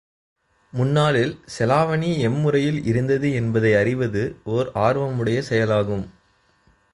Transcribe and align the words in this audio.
முன்னாளில் 0.73 1.33
செலாவணி 1.57 2.09
எம்முறையில் 2.27 2.79
இருந்தது 2.85 3.33
என்பதை 3.33 3.75
அறிவது 3.75 4.23
ஒர் 4.45 4.71
ஆர்வமுடைய 4.79 5.39
செயலாகும். 5.39 6.05